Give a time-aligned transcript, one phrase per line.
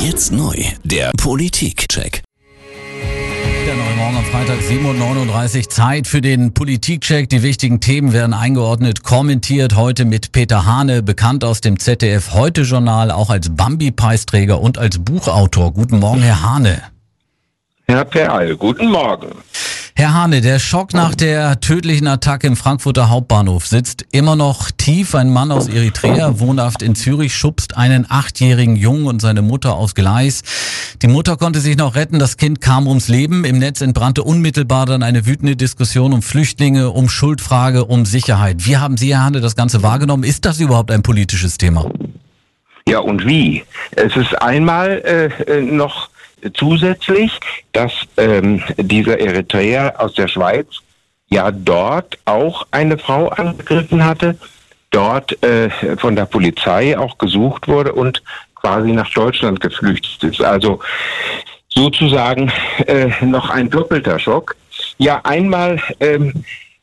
[0.00, 0.54] Jetzt neu,
[0.84, 2.22] der Politikcheck.
[3.66, 5.70] Der neue Morgen am Freitag 7.39 Uhr.
[5.70, 7.28] Zeit für den Politikcheck.
[7.28, 9.74] Die wichtigen Themen werden eingeordnet, kommentiert.
[9.74, 15.72] Heute mit Peter Hane, bekannt aus dem ZDF Heute-Journal, auch als Bambi-Preisträger und als Buchautor.
[15.72, 16.80] Guten Morgen, Herr Hane.
[17.88, 19.32] Herr Perl, guten Morgen.
[19.98, 25.16] Herr Hane, der Schock nach der tödlichen Attacke im Frankfurter Hauptbahnhof sitzt immer noch tief.
[25.16, 29.96] Ein Mann aus Eritrea, wohnhaft in Zürich, schubst einen achtjährigen Jungen und seine Mutter aufs
[29.96, 30.42] Gleis.
[31.02, 33.44] Die Mutter konnte sich noch retten, das Kind kam ums Leben.
[33.44, 38.66] Im Netz entbrannte unmittelbar dann eine wütende Diskussion um Flüchtlinge, um Schuldfrage, um Sicherheit.
[38.66, 40.22] Wie haben Sie, Herr Hane, das Ganze wahrgenommen?
[40.22, 41.90] Ist das überhaupt ein politisches Thema?
[42.88, 43.64] Ja, und wie?
[43.96, 45.02] Es ist einmal
[45.48, 46.08] äh, noch
[46.54, 47.38] zusätzlich,
[47.72, 50.66] dass ähm, dieser Eritreer aus der Schweiz
[51.28, 54.38] ja dort auch eine Frau angegriffen hatte,
[54.90, 58.22] dort äh, von der Polizei auch gesucht wurde und
[58.54, 60.42] quasi nach Deutschland geflüchtet ist.
[60.42, 60.80] Also
[61.68, 62.50] sozusagen
[62.86, 64.56] äh, noch ein doppelter Schock.
[64.98, 66.32] Ja, einmal ähm,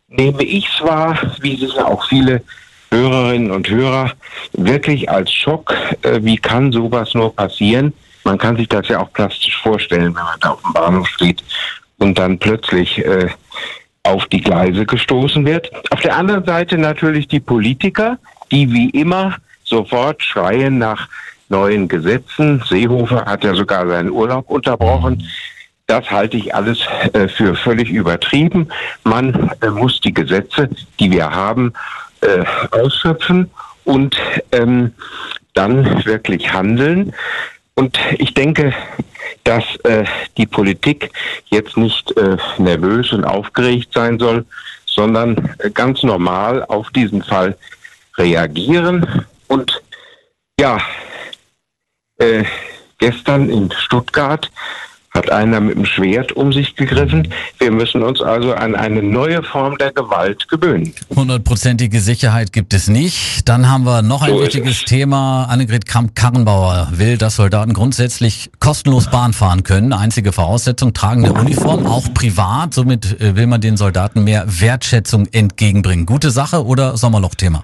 [0.07, 2.43] nehme ich es wahr, wie es auch viele
[2.91, 4.11] Hörerinnen und Hörer,
[4.53, 5.73] wirklich als Schock.
[6.03, 7.93] Äh, wie kann sowas nur passieren?
[8.25, 11.43] Man kann sich das ja auch plastisch vorstellen, wenn man da auf dem Bahnhof steht
[11.99, 13.29] und dann plötzlich äh,
[14.03, 15.71] auf die Gleise gestoßen wird.
[15.91, 18.17] Auf der anderen Seite natürlich die Politiker,
[18.51, 21.07] die wie immer sofort schreien nach
[21.49, 22.63] neuen Gesetzen.
[22.67, 25.23] Seehofer hat ja sogar seinen Urlaub unterbrochen.
[25.87, 26.79] Das halte ich alles
[27.13, 28.69] äh, für völlig übertrieben.
[29.03, 30.67] Man äh, muss die Gesetze,
[30.99, 31.73] die wir haben,
[32.21, 33.51] äh, ausschöpfen
[33.83, 34.17] und
[34.51, 34.93] ähm,
[35.53, 37.13] dann wirklich handeln.
[37.75, 38.73] Und ich denke,
[39.43, 40.05] dass äh,
[40.37, 41.11] die Politik
[41.47, 44.45] jetzt nicht äh, nervös und aufgeregt sein soll,
[44.85, 47.57] sondern äh, ganz normal auf diesen Fall
[48.17, 49.25] reagieren.
[49.47, 49.81] Und
[50.59, 50.79] ja,
[52.17, 52.45] äh,
[52.97, 54.49] gestern in Stuttgart
[55.15, 57.29] hat einer mit dem Schwert um sich gegriffen.
[57.57, 60.93] Wir müssen uns also an eine neue Form der Gewalt gewöhnen.
[61.15, 63.47] Hundertprozentige Sicherheit gibt es nicht.
[63.47, 64.85] Dann haben wir noch ein So wichtiges es.
[64.85, 65.45] Thema.
[65.45, 69.93] Annegret Kramp-Karrenbauer will, dass Soldaten grundsätzlich kostenlos Bahn fahren können.
[69.93, 72.73] Einzige Voraussetzung, tragen eine Uniform, auch privat.
[72.73, 76.05] Somit äh, will man den Soldaten mehr Wertschätzung entgegenbringen.
[76.05, 77.63] Gute Sache oder Sommerlochthema?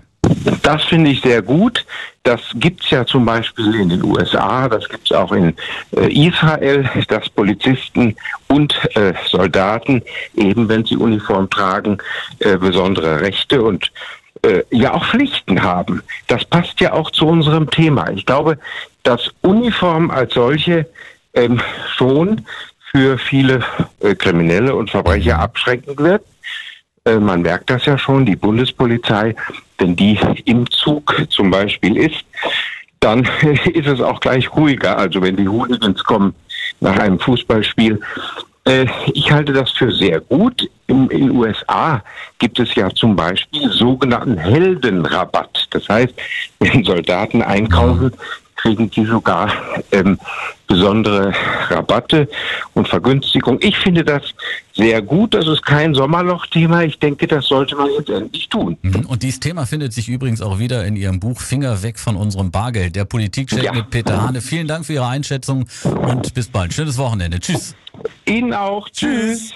[0.61, 1.85] Das finde ich sehr gut.
[2.23, 5.55] Das gibt's ja zum Beispiel in den USA, das gibt's auch in
[5.97, 8.15] äh, Israel, dass Polizisten
[8.47, 10.03] und äh, Soldaten,
[10.35, 11.97] eben wenn sie Uniform tragen,
[12.39, 13.91] äh, besondere Rechte und
[14.43, 16.03] äh, ja auch Pflichten haben.
[16.27, 18.09] Das passt ja auch zu unserem Thema.
[18.11, 18.59] Ich glaube,
[19.03, 20.87] dass Uniform als solche
[21.33, 21.59] ähm,
[21.95, 22.45] schon
[22.91, 23.63] für viele
[24.01, 26.23] äh, Kriminelle und Verbrecher abschreckend wird.
[27.05, 29.35] Äh, Man merkt das ja schon, die Bundespolizei,
[29.81, 32.23] wenn die im Zug zum Beispiel ist,
[32.99, 33.27] dann
[33.73, 34.97] ist es auch gleich ruhiger.
[34.97, 36.35] Also wenn die Hooligans kommen
[36.79, 37.99] nach einem Fußballspiel.
[38.65, 40.69] Äh, Ich halte das für sehr gut.
[40.87, 42.03] In den USA
[42.37, 45.67] gibt es ja zum Beispiel sogenannten Heldenrabatt.
[45.71, 46.13] Das heißt,
[46.59, 48.11] wenn Soldaten einkaufen,
[48.61, 49.51] kriegen die sogar
[49.91, 50.19] ähm,
[50.67, 51.33] besondere
[51.69, 52.29] Rabatte
[52.73, 53.57] und Vergünstigung.
[53.61, 54.21] Ich finde das
[54.73, 55.33] sehr gut.
[55.33, 56.83] Das ist kein Sommerloch-Thema.
[56.83, 58.77] Ich denke, das sollte man jetzt endlich tun.
[58.81, 59.05] Mhm.
[59.07, 62.51] Und dieses Thema findet sich übrigens auch wieder in Ihrem Buch Finger weg von unserem
[62.51, 62.95] Bargeld.
[62.95, 63.73] Der Politikcheck Ja.
[63.73, 64.41] mit Peter Hane.
[64.41, 66.73] Vielen Dank für Ihre Einschätzung und bis bald.
[66.73, 67.39] Schönes Wochenende.
[67.39, 67.75] Tschüss.
[68.25, 68.87] Ihnen auch.
[68.89, 69.53] Tschüss.